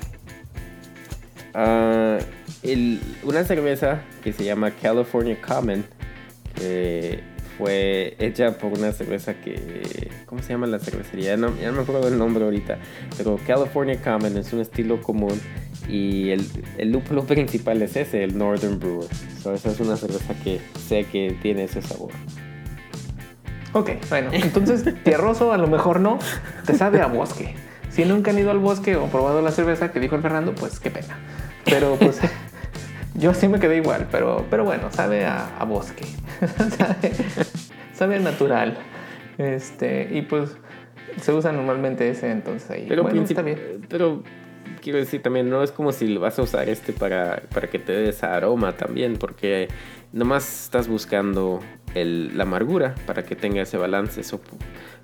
[1.54, 2.43] Mm.
[3.24, 5.85] Una cerveza que se llama California Common,
[6.55, 7.20] que
[7.59, 10.11] fue hecha por una cerveza que...
[10.27, 11.37] ¿Cómo se llama la cervecería?
[11.37, 12.79] No, ya no me acuerdo el nombre ahorita.
[13.16, 15.40] Pero California Common es un estilo común
[15.88, 16.46] y el,
[16.79, 19.09] el lúpulo principal es ese, el Northern Brewer.
[19.55, 22.11] esa es una cerveza que sé que tiene ese sabor.
[23.72, 26.20] Ok, bueno, entonces tierroso a lo mejor no,
[26.64, 27.57] te sabe a bosque.
[27.90, 30.79] Si nunca han ido al bosque o probado la cerveza que dijo el Fernando, pues
[30.79, 31.18] qué pena.
[31.64, 32.20] Pero pues
[33.14, 36.05] yo sí me quedé igual, pero, pero bueno, sabe a, bosque.
[37.92, 38.77] sabe, a natural.
[39.38, 40.57] Este, y pues
[41.20, 42.87] se usa normalmente ese entonces ahí.
[42.88, 43.87] Pero bueno, está bien.
[43.88, 44.22] Pero
[44.81, 47.92] quiero decir también, no es como si vas a usar este para, para que te
[47.92, 49.68] dé esa aroma también, porque
[50.12, 51.61] nomás estás buscando
[51.94, 54.20] el, la amargura para que tenga ese balance.
[54.20, 54.40] Eso,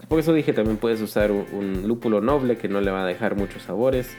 [0.09, 3.37] por eso dije, también puedes usar un, lúpulo noble que no le va a dejar
[3.37, 4.11] muchos sabores.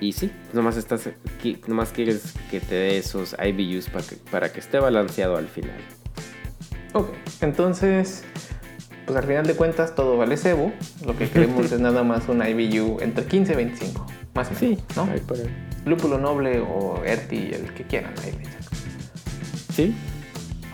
[0.00, 1.08] Y sí, nomás, estás,
[1.66, 5.78] nomás quieres que te dé esos IBUs para que, para que esté balanceado al final.
[6.94, 7.08] Ok,
[7.40, 8.24] entonces
[9.06, 10.72] pues al final de cuentas todo vale cebo.
[11.04, 14.60] Lo que queremos es nada más un IBU entre 15 y 25, más o menos.
[14.60, 15.08] Sí, ¿no?
[15.84, 18.14] Lúpulo noble o ERTI, el que quieran.
[18.22, 18.32] Ahí
[19.74, 19.94] sí.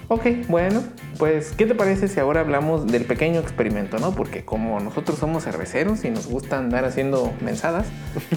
[0.09, 0.83] Ok, bueno,
[1.19, 4.15] pues, ¿qué te parece si ahora hablamos del pequeño experimento, no?
[4.15, 7.87] Porque como nosotros somos cerveceros y nos gusta andar haciendo mensadas,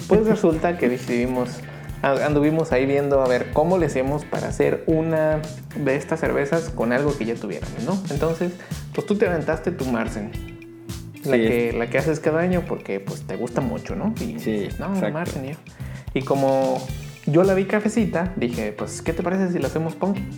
[0.08, 1.60] pues resulta que decidimos
[2.02, 5.40] anduvimos ahí viendo a ver cómo le hacemos para hacer una
[5.76, 8.02] de estas cervezas con algo que ya tuviéramos, ¿no?
[8.10, 8.52] Entonces,
[8.92, 10.32] pues tú te aventaste tu Marsen.
[11.24, 14.12] La, que, la que haces cada año porque pues te gusta mucho, ¿no?
[14.20, 15.56] Y sí, no, Marsen yo.
[16.14, 16.84] Y como
[17.26, 20.28] yo la vi cafecita, dije, pues, ¿qué te parece si la hacemos pumpkin?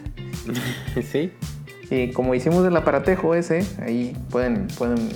[1.10, 1.32] sí.
[1.90, 5.08] Y como hicimos el aparatejo ese, ahí pueden, pueden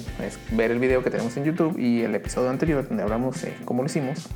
[0.52, 3.87] ver el video que tenemos en YouTube y el episodio anterior donde hablamos cómo lo
[3.87, 4.28] hicimos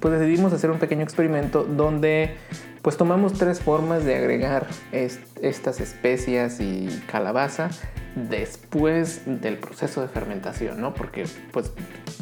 [0.00, 2.36] pues decidimos hacer un pequeño experimento donde
[2.82, 7.70] pues tomamos tres formas de agregar estas especias y calabaza
[8.14, 10.94] después del proceso de fermentación, ¿no?
[10.94, 11.72] Porque pues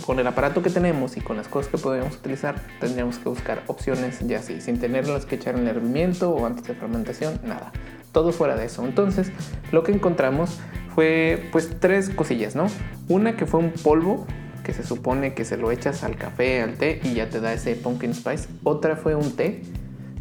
[0.05, 3.63] con el aparato que tenemos y con las cosas que podemos utilizar tendríamos que buscar
[3.67, 7.73] opciones ya así, sin tenerlas que echar en el hervimiento o antes de fermentación, nada.
[8.17, 8.83] Todo fuera de eso.
[8.87, 9.31] Entonces,
[9.73, 10.59] lo que encontramos
[10.95, 12.65] fue pues tres cosillas, ¿no?
[13.11, 14.27] Una que fue un polvo
[14.65, 17.53] que se supone que se lo echas al café, al té y ya te da
[17.53, 18.49] ese pumpkin spice.
[18.65, 19.65] Otra fue un té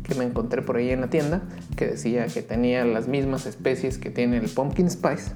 [0.04, 1.44] que me encontré por ahí en la tienda
[1.78, 5.32] que decía que tenía las mismas especies que tiene el pumpkin spice.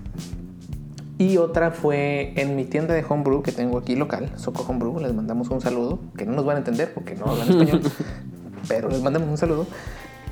[1.17, 5.13] Y otra fue en mi tienda de homebrew que tengo aquí local, Soco Homebrew, les
[5.13, 7.83] mandamos un saludo, que no nos van a entender porque no hablan español,
[8.67, 9.65] pero les mandamos un saludo.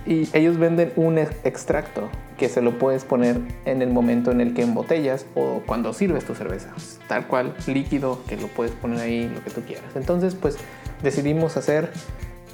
[0.07, 4.53] Y ellos venden un extracto que se lo puedes poner en el momento en el
[4.53, 6.69] que embotellas o cuando sirves tu cerveza.
[7.09, 9.95] Tal cual, líquido, que lo puedes poner ahí, lo que tú quieras.
[9.95, 10.57] Entonces, pues
[11.03, 11.91] decidimos hacer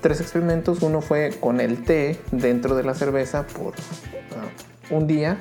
[0.01, 0.81] tres experimentos.
[0.81, 5.37] Uno fue con el té dentro de la cerveza por uh, un día.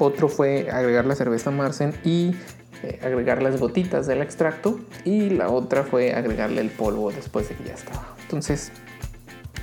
[0.00, 2.34] Otro fue agregar la cerveza Marsen y
[2.82, 4.80] eh, agregar las gotitas del extracto.
[5.04, 8.16] Y la otra fue agregarle el polvo después de que ya estaba.
[8.22, 8.72] Entonces,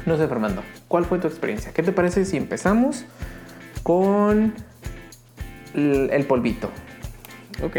[0.06, 1.72] no sé, Fernando, ¿cuál fue tu experiencia?
[1.74, 3.06] ¿Qué te parece si empezamos
[3.84, 4.54] con
[5.74, 6.70] el polvito?
[7.62, 7.78] Ok.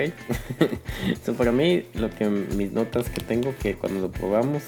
[1.24, 4.62] so, para mí, lo que mis notas que tengo que cuando lo probamos,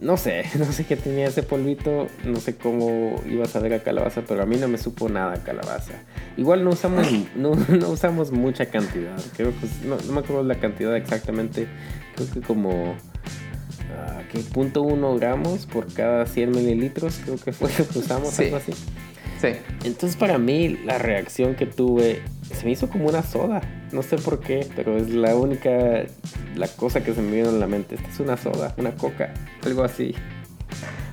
[0.00, 3.82] no sé, no sé qué tenía ese polvito, no sé cómo iba a saber a
[3.82, 5.94] calabaza, pero a mí no me supo nada a calabaza.
[6.36, 10.56] Igual no usamos, no, no usamos mucha cantidad, creo que no, no me acuerdo la
[10.56, 11.66] cantidad exactamente,
[12.14, 12.96] creo que como
[14.30, 18.72] que 0.1 gramos por cada 100 mililitros, creo que fue lo que usamos, algo así.
[19.40, 19.48] Sí.
[19.84, 22.22] Entonces para mí la reacción que tuve
[22.54, 23.60] se me hizo como una soda.
[23.92, 26.04] No sé por qué, pero es la única
[26.54, 27.96] la cosa que se me vino en la mente.
[27.96, 30.14] Esta es una soda, una coca, algo así.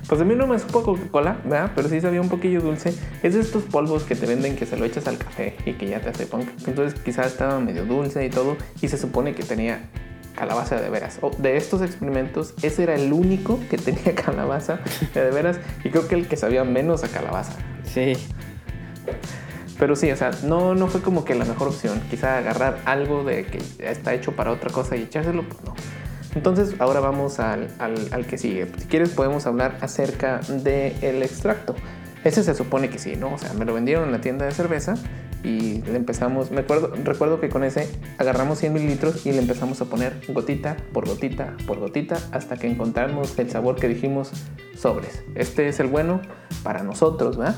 [0.08, 1.70] Pues a mí no me supo Coca-Cola, ¿verdad?
[1.76, 2.92] Pero sí sabía un poquillo dulce.
[3.22, 5.86] Es de estos polvos que te venden que se lo echas al café y que
[5.86, 6.48] ya te hace punk.
[6.66, 8.56] Entonces quizás estaba medio dulce y todo.
[8.82, 9.88] Y se supone que tenía
[10.34, 11.18] calabaza de veras.
[11.38, 14.80] de estos experimentos, ese era el único que tenía calabaza
[15.14, 17.52] de veras y creo que el que sabía menos a calabaza.
[17.84, 18.14] Sí.
[19.78, 22.02] Pero sí, o sea, no, no fue como que la mejor opción.
[22.10, 25.74] Quizá agarrar algo de que está hecho para otra cosa y echárselo, pues no.
[26.34, 28.70] Entonces, ahora vamos al, al, que sigue.
[28.78, 31.74] Si quieres, podemos hablar acerca del extracto.
[32.22, 33.34] Ese se supone que sí, ¿no?
[33.34, 34.94] O sea, me lo vendieron en la tienda de cerveza
[35.42, 39.80] y le empezamos, me acuerdo, recuerdo que con ese agarramos 100 mililitros y le empezamos
[39.80, 44.32] a poner gotita por gotita por gotita hasta que encontramos el sabor que dijimos
[44.76, 45.22] sobres.
[45.34, 46.20] Este es el bueno
[46.62, 47.56] para nosotros, ¿verdad?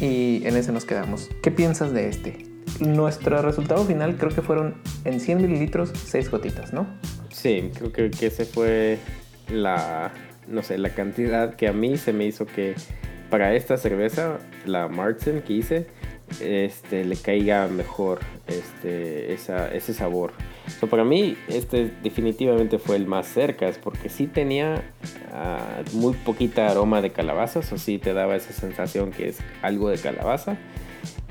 [0.00, 1.28] Y en ese nos quedamos.
[1.42, 2.46] ¿Qué piensas de este?
[2.80, 6.86] Nuestro resultado final creo que fueron en 100 mililitros 6 gotitas, ¿no?
[7.30, 8.98] Sí, creo que, ese fue
[9.48, 10.12] la,
[10.48, 12.74] no sé, la cantidad que a mí se me hizo que
[13.28, 15.86] para esta cerveza, la Martin que hice,
[16.40, 20.32] este, le caiga mejor este, ese sabor.
[20.88, 24.82] para mí, este definitivamente fue el más cerca, es porque sí tenía
[25.32, 29.88] ah, muy poquita aroma de calabaza, o sí te daba esa sensación que es algo
[29.88, 30.56] de calabaza.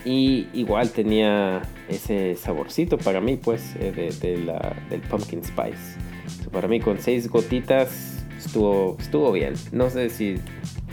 [0.06, 5.98] Y igual tenía ese saborcito para mí, pues, eh, de, la, del pumpkin spice.
[6.52, 9.54] para mí, con seis gotitas estuvo, estuvo bien.
[9.72, 10.38] No sé si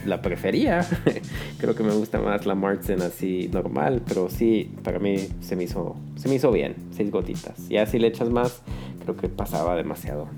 [0.06, 0.86] la prefería.
[1.58, 5.64] Creo que me gusta más la Martin así normal, pero sí, para mí se me
[5.64, 7.68] hizo, se me hizo bien, seis gotitas.
[7.68, 8.62] Ya si le echas más,
[9.02, 10.28] creo que pasaba demasiado.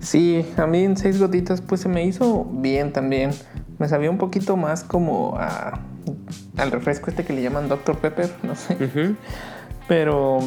[0.00, 3.30] Sí, a mí en seis gotitas pues se me hizo bien también.
[3.78, 5.80] Me sabía un poquito más como a,
[6.56, 7.98] al refresco este que le llaman Dr.
[7.98, 8.76] Pepper, no sé.
[9.86, 10.40] Pero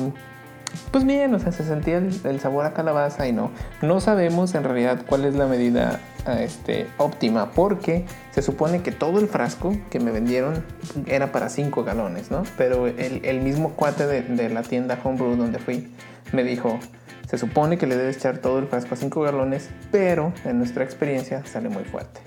[0.92, 3.52] pues bien, o sea, se sentía el, sabor a calabaza y no.
[3.82, 9.20] No sabemos en realidad cuál es la medida este, óptima porque se supone que todo
[9.20, 10.64] el frasco que me vendieron
[11.08, 12.44] era para 5 galones, ¿no?
[12.58, 15.92] Pero el, mismo cuate de, la tienda Homebrew donde fui
[16.32, 16.80] me dijo,
[17.28, 20.84] se supone que le debes echar todo el frasco a 5 galones, pero en nuestra
[20.84, 22.22] experiencia sale muy fuerte.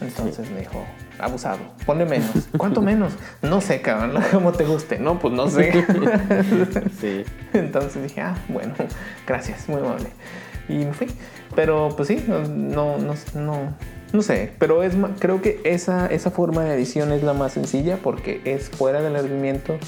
[0.00, 0.84] Entonces me dijo,
[1.18, 2.30] abusado, ponle menos.
[2.56, 3.12] ¿Cuánto menos?
[3.40, 4.98] No sé, cabrón, como te guste.
[4.98, 5.72] No, pues no sé.
[7.00, 7.24] sí.
[7.52, 8.74] Entonces dije, ah, bueno,
[9.26, 10.08] gracias, muy amable.
[10.68, 11.08] Y me fui.
[11.54, 13.76] Pero pues sí, no, no, no,
[14.12, 14.52] no sé.
[14.58, 18.68] Pero es creo que esa, esa forma de edición es la más sencilla porque es
[18.70, 19.78] fuera del hervimiento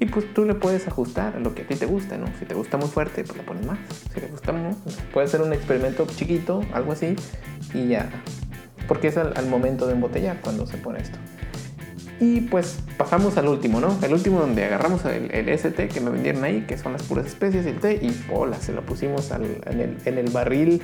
[0.00, 2.26] y pues tú le puedes ajustar a lo que a ti te gusta, ¿no?
[2.38, 3.78] Si te gusta muy fuerte, pues le pones más.
[4.12, 4.74] Si te gusta, muy,
[5.12, 7.16] puede ser un experimento chiquito, algo así,
[7.72, 8.10] y ya
[8.88, 11.18] porque es al, momento de embotellar cuando se pone esto.
[12.20, 13.98] Y pues pasamos al último, ¿no?
[14.02, 17.26] El último donde agarramos el, el ST que me vendieron ahí, que son las puras
[17.26, 20.80] especies y el té, y pola, se lo pusimos en, el, barril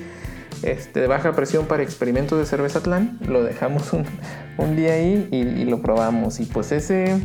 [0.62, 3.18] este, de baja presión para experimentos de cerveza Atlán.
[3.26, 6.40] Lo dejamos un, día ahí y, y, lo probamos.
[6.40, 7.20] Y pues ese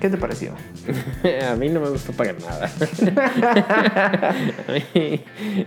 [0.00, 0.52] ¿Qué te pareció?
[1.50, 2.70] a mí no me gustó para nada.
[4.68, 5.24] a mí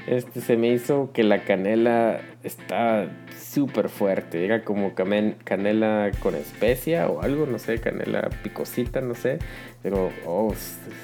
[0.07, 3.07] este, se me hizo que la canela está
[3.49, 4.45] súper fuerte.
[4.45, 9.39] Era como canela con especia o algo, no sé, canela picosita, no sé.
[9.81, 10.53] Pero oh,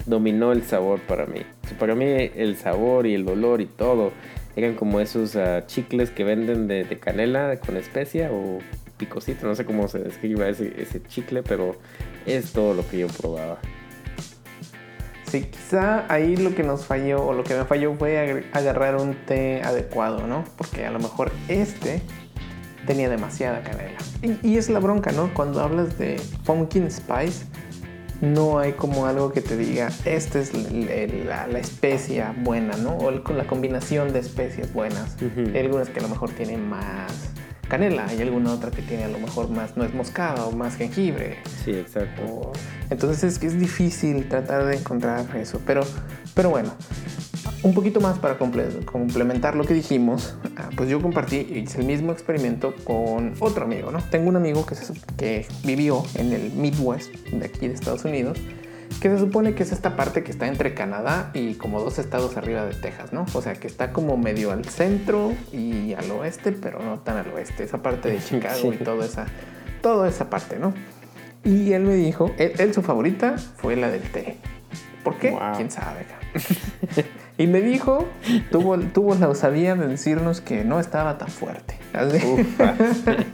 [0.06, 1.42] dominó el sabor para mí.
[1.80, 4.12] Para mí el sabor y el olor y todo
[4.56, 8.60] eran como esos ah, chicles que venden de, de canela con especia o
[8.98, 11.76] picosito, no sé cómo se describe ese, ese chicle, pero
[12.26, 13.58] es todo lo que yo probaba.
[15.30, 19.16] Sí, quizá ahí lo que nos falló o lo que me falló fue agarrar un
[19.26, 20.46] té adecuado, ¿no?
[20.56, 22.02] Porque a lo mejor este
[22.86, 23.98] tenía demasiada canela.
[24.43, 25.34] Y, es la bronca, ¿no?
[25.34, 27.45] Cuando hablas de pumpkin spice,
[28.21, 32.98] no hay como algo que te diga, esta es la, la, especia buena, ¿no?
[32.98, 35.17] O con la combinación de especias buenas.
[35.21, 37.32] Hay algunas que a lo mejor tienen más
[37.67, 41.38] canela, hay alguna otra que tiene a lo mejor más nuez moscada o más jengibre.
[41.63, 42.54] Sí, exacto.
[42.89, 45.82] entonces es que es difícil tratar de encontrar eso, pero,
[46.34, 46.74] pero bueno,
[47.64, 52.12] un poquito más para complementar lo que dijimos, ah, pues yo compartí, hice el mismo
[52.12, 54.00] experimento con otro amigo, ¿no?
[54.10, 54.76] Tengo un amigo que,
[55.18, 58.38] que vivió en el Midwest de aquí de Estados Unidos
[59.02, 62.38] que se supone que es esta parte que está entre Canadá y como dos estados
[62.38, 63.26] arriba de Texas, ¿no?
[63.34, 67.32] O sea, que está como medio al centro y al oeste, pero no tan al
[67.34, 69.26] oeste, esa parte de Chicago y toda esa,
[69.82, 70.74] toda esa parte, ¿no?
[71.43, 74.38] Y él me dijo, él, su favorita fue la del té.
[75.04, 75.38] ¿Por qué?
[75.56, 76.06] ¿Quién sabe?
[77.38, 78.08] y me dijo,
[78.52, 81.78] tuvo, tuvo la osadía de decirnos que no estaba tan fuerte.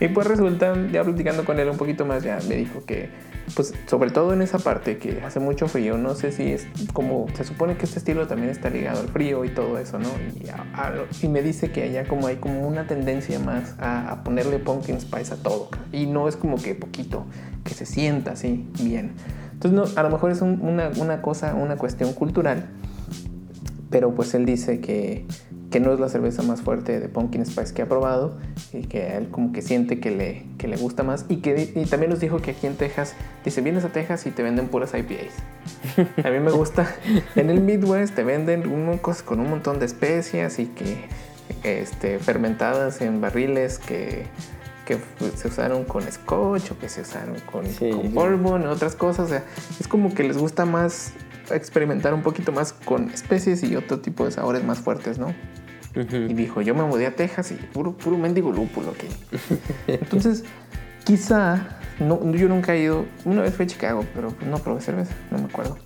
[0.00, 3.10] y pues resulta, ya platicando con él un poquito más, ya me dijo que
[3.54, 7.26] pues sobre todo en esa parte que hace mucho frío, no sé si es como,
[7.34, 10.08] se supone que este estilo también está ligado al frío y todo eso, ¿no?
[11.22, 15.34] Y, me dice que allá como hay como una tendencia más a, ponerle pumpkin spice
[15.34, 17.26] a todo, y no es como que poquito,
[17.64, 19.12] que se sienta así bien.
[19.56, 22.66] Entonces no, a lo mejor es una, una cosa, una cuestión cultural,
[23.88, 25.24] pero pues él dice que,
[25.70, 28.36] que, no es la cerveza más fuerte de Pumpkin Spice que ha probado
[28.74, 31.86] y que él como que siente que le, que le gusta más y que y
[31.86, 33.14] también nos dijo que aquí en Texas,
[33.46, 35.32] dice, vienes a Texas y te venden puras IPAs.
[36.22, 36.94] A mí me gusta,
[37.34, 41.06] en el Midwest te venden un, cosas con un montón de especias y que
[41.62, 44.26] este, fermentadas en barriles que,
[44.86, 44.98] que
[45.34, 49.26] se usaron con scotch o que se usaron con, con bourbon y otras cosas.
[49.26, 49.44] O sea,
[49.78, 51.12] es como que les gusta más
[51.50, 55.34] experimentar un poquito más con especies y otro tipo de sabores más fuertes, ¿no?
[55.94, 59.08] Y dijo, yo me mudé a Texas y puro, puro mendigo lúpulo aquí.
[59.86, 60.44] Entonces,
[61.04, 65.14] quizá, no, yo nunca he ido, una vez fui a Chicago, pero no probé cerveza,
[65.30, 65.78] no me acuerdo.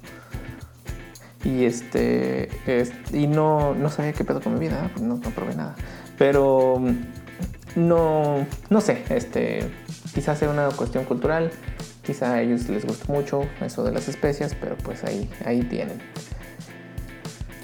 [1.44, 2.48] Y este,
[3.12, 5.76] y no, no sabía qué pedo con mi vida, no, no probé nada.
[6.18, 6.82] Pero
[7.76, 9.70] no, no sé, este,
[10.14, 11.50] quizás sea una cuestión cultural.
[12.02, 15.98] Quizá a ellos les gusta mucho eso de las especias, pero pues ahí, ahí tienen.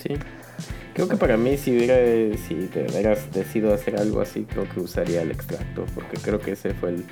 [0.02, 0.14] Sí.
[0.94, 1.96] Creo que para mí si hubiera,
[2.46, 6.52] si de veras decido hacer algo así, creo que usaría el extracto, porque creo que
[6.52, 7.04] ese fue el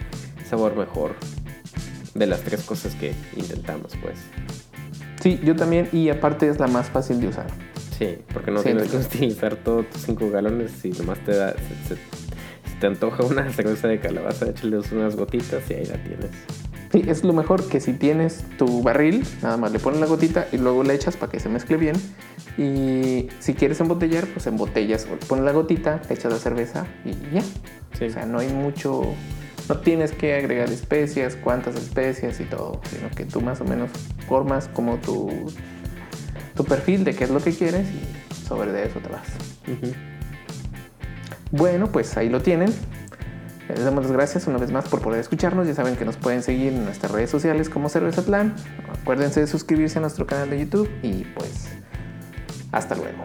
[0.49, 1.17] sabor mejor
[2.15, 4.19] de las tres cosas que intentamos, pues.
[5.21, 7.47] Sí, yo también, y aparte es la más fácil de usar.
[7.99, 11.95] Sí, porque no tienes que utilizar todos tus cinco galones y nomás te da, si
[12.85, 16.31] te antoja una cerveza de calabaza, échale unas gotitas y ahí la tienes.
[16.93, 20.47] Sí, es lo mejor que si tienes tu barril, nada más le pones la gotita
[20.53, 21.97] y luego le echas para que se mezcle bien.
[22.59, 27.43] Y si quieres embotellar, pues embotellas, pones la gotita, echas la cerveza y ya.
[27.95, 29.03] O sea, no hay mucho,
[29.67, 33.91] no tienes que agregar especias, cuántas especias y todo, sino que tú más o menos
[34.29, 35.31] formas como tu,
[36.55, 40.14] tu perfil de qué es lo que quieres y sobre de eso te vas.
[41.57, 42.75] Bueno, pues ahí lo tienen.
[43.69, 45.69] Les damos las gracias una vez más por poder escucharnos.
[45.69, 48.57] Ya saben que nos pueden seguir en nuestras redes sociales como Cerveza Plan.
[49.01, 51.69] Acuérdense de suscribirse a nuestro canal de YouTube y pues
[52.73, 53.25] hasta luego.